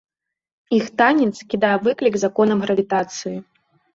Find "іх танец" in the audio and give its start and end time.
0.77-1.33